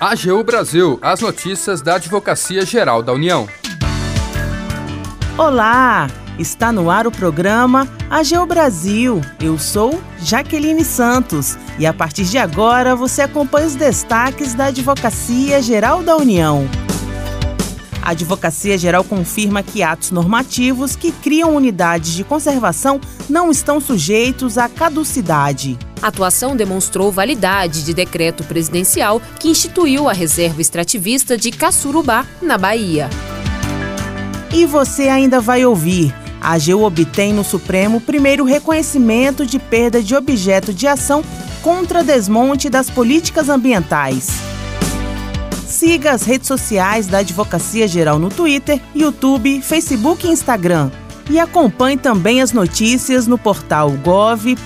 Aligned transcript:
AGU 0.00 0.44
Brasil, 0.44 0.96
as 1.02 1.20
notícias 1.20 1.82
da 1.82 1.96
Advocacia 1.96 2.64
Geral 2.64 3.02
da 3.02 3.12
União. 3.12 3.48
Olá! 5.36 6.08
Está 6.38 6.70
no 6.70 6.88
ar 6.88 7.04
o 7.04 7.10
programa 7.10 7.88
AGU 8.08 8.46
Brasil. 8.46 9.20
Eu 9.42 9.58
sou 9.58 10.00
Jaqueline 10.20 10.84
Santos 10.84 11.58
e 11.80 11.84
a 11.84 11.92
partir 11.92 12.26
de 12.26 12.38
agora 12.38 12.94
você 12.94 13.22
acompanha 13.22 13.66
os 13.66 13.74
destaques 13.74 14.54
da 14.54 14.66
Advocacia 14.66 15.60
Geral 15.60 16.00
da 16.04 16.16
União. 16.16 16.68
A 18.08 18.12
Advocacia 18.12 18.78
Geral 18.78 19.04
confirma 19.04 19.62
que 19.62 19.82
atos 19.82 20.10
normativos 20.10 20.96
que 20.96 21.12
criam 21.12 21.54
unidades 21.54 22.14
de 22.14 22.24
conservação 22.24 22.98
não 23.28 23.50
estão 23.50 23.82
sujeitos 23.82 24.56
à 24.56 24.66
caducidade. 24.66 25.78
A 26.00 26.06
atuação 26.06 26.56
demonstrou 26.56 27.12
validade 27.12 27.84
de 27.84 27.92
decreto 27.92 28.42
presidencial 28.44 29.20
que 29.38 29.50
instituiu 29.50 30.08
a 30.08 30.14
reserva 30.14 30.62
extrativista 30.62 31.36
de 31.36 31.50
Caçurubá, 31.50 32.24
na 32.40 32.56
Bahia. 32.56 33.10
E 34.54 34.64
você 34.64 35.10
ainda 35.10 35.38
vai 35.38 35.66
ouvir. 35.66 36.14
A 36.40 36.54
AGU 36.54 36.84
obtém 36.84 37.34
no 37.34 37.44
Supremo 37.44 38.00
primeiro 38.00 38.42
reconhecimento 38.42 39.44
de 39.44 39.58
perda 39.58 40.02
de 40.02 40.16
objeto 40.16 40.72
de 40.72 40.86
ação 40.86 41.22
contra 41.60 42.02
desmonte 42.02 42.70
das 42.70 42.88
políticas 42.88 43.50
ambientais. 43.50 44.48
Siga 45.68 46.12
as 46.12 46.22
redes 46.22 46.48
sociais 46.48 47.06
da 47.06 47.18
Advocacia 47.18 47.86
Geral 47.86 48.18
no 48.18 48.30
Twitter, 48.30 48.80
YouTube, 48.94 49.60
Facebook 49.60 50.26
e 50.26 50.30
Instagram. 50.30 50.90
E 51.28 51.38
acompanhe 51.38 51.98
também 51.98 52.40
as 52.40 52.52
notícias 52.52 53.26
no 53.26 53.36
portal 53.36 53.90
gov.br/agu. 54.02 54.62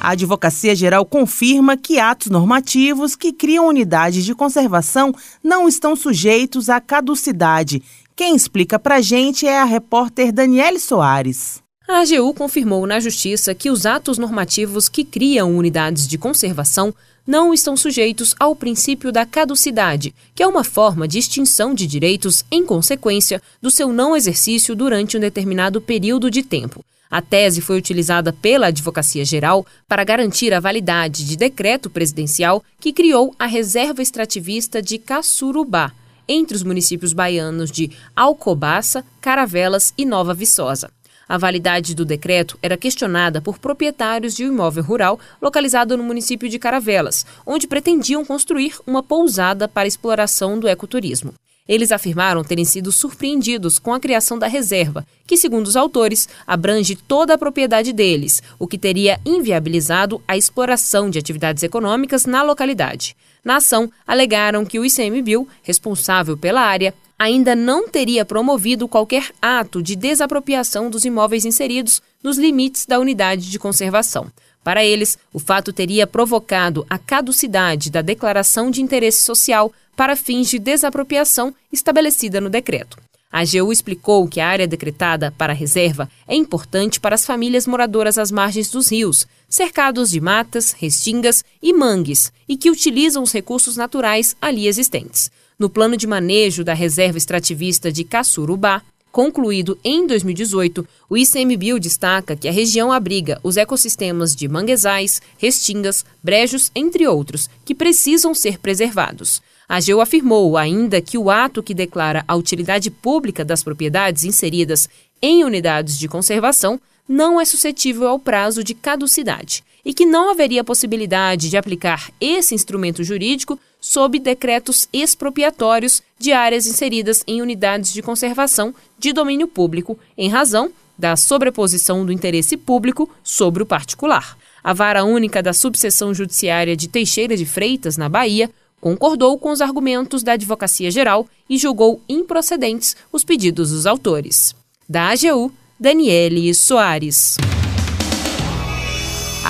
A 0.00 0.12
Advocacia 0.12 0.74
Geral 0.74 1.04
confirma 1.04 1.76
que 1.76 2.00
atos 2.00 2.30
normativos 2.30 3.14
que 3.14 3.30
criam 3.30 3.68
unidades 3.68 4.24
de 4.24 4.34
conservação 4.34 5.14
não 5.44 5.68
estão 5.68 5.94
sujeitos 5.94 6.70
à 6.70 6.80
caducidade. 6.80 7.82
Quem 8.16 8.34
explica 8.34 8.78
pra 8.78 9.02
gente 9.02 9.46
é 9.46 9.60
a 9.60 9.64
repórter 9.64 10.32
Daniele 10.32 10.80
Soares. 10.80 11.62
A 11.92 12.02
AGU 12.02 12.32
confirmou 12.32 12.86
na 12.86 13.00
Justiça 13.00 13.52
que 13.52 13.68
os 13.68 13.84
atos 13.84 14.16
normativos 14.16 14.88
que 14.88 15.02
criam 15.02 15.56
unidades 15.56 16.06
de 16.06 16.16
conservação 16.16 16.94
não 17.26 17.52
estão 17.52 17.76
sujeitos 17.76 18.32
ao 18.38 18.54
princípio 18.54 19.10
da 19.10 19.26
caducidade, 19.26 20.14
que 20.32 20.40
é 20.40 20.46
uma 20.46 20.62
forma 20.62 21.08
de 21.08 21.18
extinção 21.18 21.74
de 21.74 21.88
direitos 21.88 22.44
em 22.48 22.64
consequência 22.64 23.42
do 23.60 23.72
seu 23.72 23.92
não 23.92 24.16
exercício 24.16 24.76
durante 24.76 25.16
um 25.16 25.20
determinado 25.20 25.80
período 25.80 26.30
de 26.30 26.44
tempo. 26.44 26.84
A 27.10 27.20
tese 27.20 27.60
foi 27.60 27.76
utilizada 27.76 28.32
pela 28.32 28.68
Advocacia 28.68 29.24
Geral 29.24 29.66
para 29.88 30.04
garantir 30.04 30.54
a 30.54 30.60
validade 30.60 31.26
de 31.26 31.36
decreto 31.36 31.90
presidencial 31.90 32.62
que 32.78 32.92
criou 32.92 33.34
a 33.36 33.46
Reserva 33.46 34.00
Extrativista 34.00 34.80
de 34.80 34.96
Caçurubá, 34.96 35.90
entre 36.28 36.56
os 36.56 36.62
municípios 36.62 37.12
baianos 37.12 37.68
de 37.68 37.90
Alcobaça, 38.14 39.04
Caravelas 39.20 39.92
e 39.98 40.06
Nova 40.06 40.32
Viçosa. 40.32 40.88
A 41.30 41.38
validade 41.38 41.94
do 41.94 42.04
decreto 42.04 42.58
era 42.60 42.76
questionada 42.76 43.40
por 43.40 43.60
proprietários 43.60 44.34
de 44.34 44.44
um 44.44 44.48
imóvel 44.48 44.82
rural 44.82 45.20
localizado 45.40 45.96
no 45.96 46.02
município 46.02 46.48
de 46.48 46.58
Caravelas, 46.58 47.24
onde 47.46 47.68
pretendiam 47.68 48.24
construir 48.24 48.74
uma 48.84 49.00
pousada 49.00 49.68
para 49.68 49.86
exploração 49.86 50.58
do 50.58 50.66
ecoturismo. 50.66 51.32
Eles 51.68 51.92
afirmaram 51.92 52.42
terem 52.42 52.64
sido 52.64 52.90
surpreendidos 52.90 53.78
com 53.78 53.94
a 53.94 54.00
criação 54.00 54.40
da 54.40 54.48
reserva, 54.48 55.06
que, 55.24 55.36
segundo 55.36 55.68
os 55.68 55.76
autores, 55.76 56.28
abrange 56.44 56.96
toda 56.96 57.34
a 57.34 57.38
propriedade 57.38 57.92
deles, 57.92 58.42
o 58.58 58.66
que 58.66 58.76
teria 58.76 59.20
inviabilizado 59.24 60.20
a 60.26 60.36
exploração 60.36 61.08
de 61.08 61.20
atividades 61.20 61.62
econômicas 61.62 62.26
na 62.26 62.42
localidade. 62.42 63.16
Na 63.44 63.58
ação, 63.58 63.88
alegaram 64.04 64.64
que 64.64 64.80
o 64.80 64.84
ICMBio, 64.84 65.46
responsável 65.62 66.36
pela 66.36 66.60
área, 66.60 66.92
ainda 67.20 67.54
não 67.54 67.86
teria 67.86 68.24
promovido 68.24 68.88
qualquer 68.88 69.30
ato 69.42 69.82
de 69.82 69.94
desapropriação 69.94 70.88
dos 70.88 71.04
imóveis 71.04 71.44
inseridos 71.44 72.00
nos 72.24 72.38
limites 72.38 72.86
da 72.86 72.98
unidade 72.98 73.50
de 73.50 73.58
conservação. 73.58 74.32
Para 74.64 74.82
eles, 74.82 75.18
o 75.30 75.38
fato 75.38 75.70
teria 75.70 76.06
provocado 76.06 76.86
a 76.88 76.96
caducidade 76.96 77.90
da 77.90 78.00
declaração 78.00 78.70
de 78.70 78.80
interesse 78.80 79.22
social 79.22 79.70
para 79.94 80.16
fins 80.16 80.48
de 80.48 80.58
desapropriação 80.58 81.54
estabelecida 81.70 82.40
no 82.40 82.48
decreto. 82.48 82.96
A 83.30 83.40
AGU 83.40 83.70
explicou 83.70 84.26
que 84.26 84.40
a 84.40 84.48
área 84.48 84.66
decretada 84.66 85.30
para 85.36 85.52
reserva 85.52 86.10
é 86.26 86.34
importante 86.34 86.98
para 86.98 87.14
as 87.14 87.26
famílias 87.26 87.66
moradoras 87.66 88.16
às 88.16 88.30
margens 88.30 88.70
dos 88.70 88.90
rios, 88.90 89.26
cercados 89.46 90.08
de 90.08 90.22
matas, 90.22 90.72
restingas 90.72 91.44
e 91.62 91.74
mangues, 91.74 92.32
e 92.48 92.56
que 92.56 92.70
utilizam 92.70 93.22
os 93.22 93.30
recursos 93.30 93.76
naturais 93.76 94.34
ali 94.40 94.66
existentes. 94.66 95.30
No 95.60 95.68
plano 95.68 95.94
de 95.94 96.06
manejo 96.06 96.64
da 96.64 96.72
reserva 96.72 97.18
extrativista 97.18 97.92
de 97.92 98.02
Caçurubá, 98.02 98.80
concluído 99.12 99.78
em 99.84 100.06
2018, 100.06 100.88
o 101.06 101.18
ICMBio 101.18 101.78
destaca 101.78 102.34
que 102.34 102.48
a 102.48 102.50
região 102.50 102.90
abriga 102.90 103.38
os 103.42 103.58
ecossistemas 103.58 104.34
de 104.34 104.48
manguezais, 104.48 105.20
restingas, 105.36 106.02
brejos, 106.24 106.70
entre 106.74 107.06
outros, 107.06 107.50
que 107.62 107.74
precisam 107.74 108.34
ser 108.34 108.58
preservados. 108.58 109.42
A 109.68 109.76
AGU 109.76 110.00
afirmou 110.00 110.56
ainda 110.56 110.98
que 111.02 111.18
o 111.18 111.30
ato 111.30 111.62
que 111.62 111.74
declara 111.74 112.24
a 112.26 112.34
utilidade 112.34 112.90
pública 112.90 113.44
das 113.44 113.62
propriedades 113.62 114.24
inseridas 114.24 114.88
em 115.20 115.44
unidades 115.44 115.98
de 115.98 116.08
conservação 116.08 116.80
não 117.06 117.38
é 117.38 117.44
suscetível 117.44 118.08
ao 118.08 118.18
prazo 118.18 118.64
de 118.64 118.72
caducidade 118.72 119.62
e 119.84 119.92
que 119.92 120.06
não 120.06 120.30
haveria 120.30 120.64
possibilidade 120.64 121.50
de 121.50 121.58
aplicar 121.58 122.10
esse 122.18 122.54
instrumento 122.54 123.04
jurídico 123.04 123.60
sob 123.80 124.18
decretos 124.18 124.88
expropriatórios 124.92 126.02
de 126.18 126.32
áreas 126.32 126.66
inseridas 126.66 127.24
em 127.26 127.40
unidades 127.40 127.92
de 127.92 128.02
conservação 128.02 128.74
de 128.98 129.12
domínio 129.12 129.48
público, 129.48 129.98
em 130.16 130.28
razão 130.28 130.70
da 130.98 131.16
sobreposição 131.16 132.04
do 132.04 132.12
interesse 132.12 132.56
público 132.56 133.08
sobre 133.24 133.62
o 133.62 133.66
particular. 133.66 134.36
A 134.62 134.74
Vara 134.74 135.04
Única 135.04 135.42
da 135.42 135.54
Subseção 135.54 136.12
Judiciária 136.12 136.76
de 136.76 136.88
Teixeira 136.88 137.36
de 137.36 137.46
Freitas, 137.46 137.96
na 137.96 138.08
Bahia, 138.08 138.50
concordou 138.80 139.38
com 139.38 139.50
os 139.50 139.60
argumentos 139.60 140.22
da 140.22 140.32
Advocacia 140.32 140.90
Geral 140.90 141.26
e 141.48 141.56
julgou 141.58 142.00
improcedentes 142.08 142.96
os 143.12 143.24
pedidos 143.24 143.70
dos 143.70 143.86
autores. 143.86 144.54
Da 144.88 145.10
AGU, 145.10 145.52
Daniele 145.78 146.52
Soares. 146.54 147.36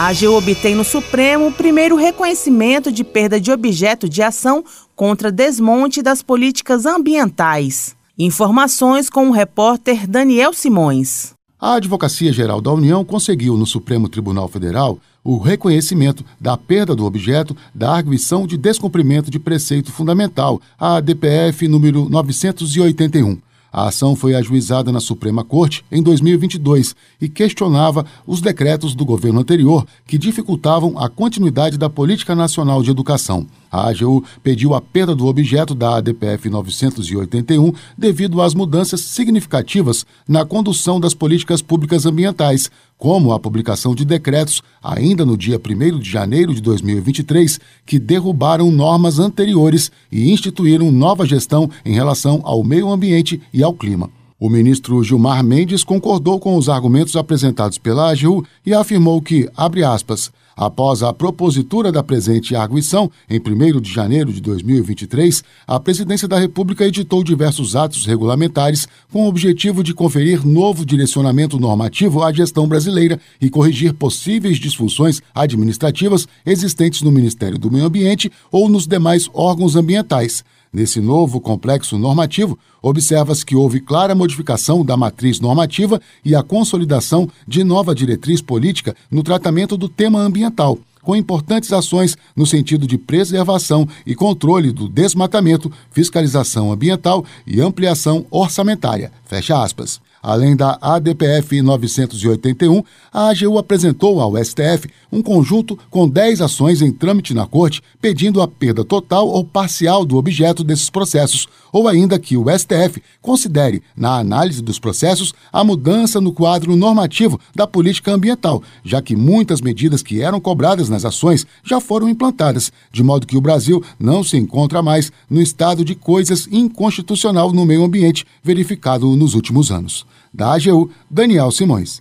A 0.00 0.06
AGU 0.06 0.32
obtém 0.32 0.74
no 0.74 0.82
Supremo 0.82 1.48
o 1.48 1.52
primeiro 1.52 1.94
reconhecimento 1.94 2.90
de 2.90 3.04
perda 3.04 3.38
de 3.38 3.52
objeto 3.52 4.08
de 4.08 4.22
ação 4.22 4.64
contra 4.96 5.30
desmonte 5.30 6.00
das 6.00 6.22
políticas 6.22 6.86
ambientais. 6.86 7.94
Informações 8.18 9.10
com 9.10 9.28
o 9.28 9.30
repórter 9.30 10.08
Daniel 10.08 10.54
Simões. 10.54 11.34
A 11.60 11.74
Advocacia 11.74 12.32
Geral 12.32 12.62
da 12.62 12.72
União 12.72 13.04
conseguiu 13.04 13.58
no 13.58 13.66
Supremo 13.66 14.08
Tribunal 14.08 14.48
Federal 14.48 14.98
o 15.22 15.36
reconhecimento 15.36 16.24
da 16.40 16.56
perda 16.56 16.96
do 16.96 17.04
objeto 17.04 17.54
da 17.74 17.92
arguição 17.92 18.46
de 18.46 18.56
descumprimento 18.56 19.30
de 19.30 19.38
preceito 19.38 19.92
fundamental, 19.92 20.62
a 20.78 20.98
DPF 20.98 21.68
número 21.68 22.08
981. 22.08 23.36
A 23.72 23.88
ação 23.88 24.16
foi 24.16 24.34
ajuizada 24.34 24.90
na 24.90 25.00
Suprema 25.00 25.44
Corte 25.44 25.84
em 25.92 26.02
2022 26.02 26.94
e 27.20 27.28
questionava 27.28 28.04
os 28.26 28.40
decretos 28.40 28.94
do 28.94 29.04
governo 29.04 29.40
anterior 29.40 29.86
que 30.06 30.18
dificultavam 30.18 30.98
a 30.98 31.08
continuidade 31.08 31.78
da 31.78 31.88
Política 31.88 32.34
Nacional 32.34 32.82
de 32.82 32.90
Educação. 32.90 33.46
A 33.70 33.88
AGU 33.88 34.24
pediu 34.42 34.74
a 34.74 34.80
perda 34.80 35.14
do 35.14 35.26
objeto 35.26 35.76
da 35.76 35.96
ADPF 35.96 36.50
981 36.50 37.72
devido 37.96 38.42
às 38.42 38.52
mudanças 38.52 39.00
significativas 39.00 40.04
na 40.26 40.44
condução 40.44 40.98
das 40.98 41.14
políticas 41.14 41.62
públicas 41.62 42.04
ambientais, 42.04 42.68
como 42.98 43.32
a 43.32 43.38
publicação 43.38 43.94
de 43.94 44.04
decretos, 44.04 44.60
ainda 44.82 45.24
no 45.24 45.36
dia 45.36 45.58
1 45.58 46.00
de 46.00 46.10
janeiro 46.10 46.52
de 46.52 46.60
2023, 46.60 47.60
que 47.86 47.98
derrubaram 47.98 48.70
normas 48.72 49.18
anteriores 49.20 49.90
e 50.10 50.30
instituíram 50.30 50.90
nova 50.90 51.24
gestão 51.24 51.70
em 51.84 51.94
relação 51.94 52.40
ao 52.42 52.62
meio 52.64 52.90
ambiente 52.90 53.40
e 53.60 53.62
ao 53.62 53.74
clima. 53.74 54.10
O 54.38 54.48
ministro 54.48 55.04
Gilmar 55.04 55.44
Mendes 55.44 55.84
concordou 55.84 56.40
com 56.40 56.56
os 56.56 56.68
argumentos 56.68 57.14
apresentados 57.14 57.76
pela 57.76 58.10
AGU 58.10 58.42
e 58.64 58.72
afirmou 58.72 59.20
que, 59.20 59.48
abre 59.54 59.84
aspas, 59.84 60.32
Após 60.60 61.02
a 61.02 61.10
propositura 61.10 61.90
da 61.90 62.02
presente 62.02 62.54
arguição, 62.54 63.10
em 63.30 63.40
1 63.40 63.80
de 63.80 63.90
janeiro 63.90 64.30
de 64.30 64.42
2023, 64.42 65.42
a 65.66 65.80
Presidência 65.80 66.28
da 66.28 66.38
República 66.38 66.84
editou 66.84 67.24
diversos 67.24 67.74
atos 67.74 68.04
regulamentares 68.04 68.86
com 69.10 69.24
o 69.24 69.28
objetivo 69.28 69.82
de 69.82 69.94
conferir 69.94 70.46
novo 70.46 70.84
direcionamento 70.84 71.58
normativo 71.58 72.22
à 72.22 72.30
gestão 72.30 72.68
brasileira 72.68 73.18
e 73.40 73.48
corrigir 73.48 73.94
possíveis 73.94 74.58
disfunções 74.58 75.22
administrativas 75.34 76.28
existentes 76.44 77.00
no 77.00 77.10
Ministério 77.10 77.58
do 77.58 77.70
Meio 77.70 77.86
Ambiente 77.86 78.30
ou 78.52 78.68
nos 78.68 78.86
demais 78.86 79.30
órgãos 79.32 79.76
ambientais. 79.76 80.44
Nesse 80.72 81.00
novo 81.00 81.40
complexo 81.40 81.98
normativo, 81.98 82.56
observa-se 82.80 83.44
que 83.44 83.56
houve 83.56 83.80
clara 83.80 84.14
modificação 84.14 84.84
da 84.84 84.96
matriz 84.96 85.40
normativa 85.40 86.00
e 86.24 86.34
a 86.34 86.44
consolidação 86.44 87.28
de 87.46 87.64
nova 87.64 87.92
diretriz 87.92 88.40
política 88.40 88.94
no 89.10 89.24
tratamento 89.24 89.76
do 89.76 89.88
tema 89.88 90.20
ambiental, 90.20 90.78
com 91.02 91.16
importantes 91.16 91.72
ações 91.72 92.16
no 92.36 92.46
sentido 92.46 92.86
de 92.86 92.96
preservação 92.96 93.88
e 94.06 94.14
controle 94.14 94.70
do 94.70 94.88
desmatamento, 94.88 95.72
fiscalização 95.90 96.70
ambiental 96.70 97.24
e 97.44 97.60
ampliação 97.60 98.24
orçamentária. 98.30 99.10
Fecha 99.24 99.60
aspas. 99.60 100.00
Além 100.22 100.54
da 100.54 100.76
ADPF 100.82 101.62
981, 101.62 102.82
a 103.10 103.30
AGU 103.30 103.58
apresentou 103.58 104.20
ao 104.20 104.36
STF 104.36 104.88
um 105.10 105.22
conjunto 105.22 105.78
com 105.90 106.06
10 106.06 106.42
ações 106.42 106.82
em 106.82 106.92
trâmite 106.92 107.32
na 107.32 107.46
Corte 107.46 107.82
pedindo 108.00 108.42
a 108.42 108.48
perda 108.48 108.84
total 108.84 109.28
ou 109.28 109.42
parcial 109.42 110.04
do 110.04 110.16
objeto 110.16 110.62
desses 110.62 110.90
processos, 110.90 111.48
ou 111.72 111.88
ainda 111.88 112.18
que 112.18 112.36
o 112.36 112.44
STF 112.50 113.02
considere, 113.22 113.82
na 113.96 114.18
análise 114.18 114.60
dos 114.60 114.78
processos, 114.78 115.32
a 115.50 115.64
mudança 115.64 116.20
no 116.20 116.32
quadro 116.32 116.76
normativo 116.76 117.40
da 117.54 117.66
política 117.66 118.12
ambiental, 118.12 118.62
já 118.84 119.00
que 119.00 119.16
muitas 119.16 119.60
medidas 119.60 120.02
que 120.02 120.20
eram 120.20 120.40
cobradas 120.40 120.88
nas 120.90 121.04
ações 121.04 121.46
já 121.64 121.80
foram 121.80 122.08
implantadas, 122.08 122.70
de 122.92 123.02
modo 123.02 123.26
que 123.26 123.36
o 123.36 123.40
Brasil 123.40 123.82
não 123.98 124.22
se 124.22 124.36
encontra 124.36 124.82
mais 124.82 125.10
no 125.28 125.40
estado 125.40 125.84
de 125.84 125.94
coisas 125.94 126.46
inconstitucional 126.50 127.52
no 127.52 127.64
meio 127.64 127.84
ambiente 127.84 128.26
verificado 128.42 129.16
nos 129.16 129.34
últimos 129.34 129.70
anos. 129.70 130.09
Da 130.32 130.54
AGU, 130.54 130.90
Daniel 131.10 131.50
Simões. 131.50 132.00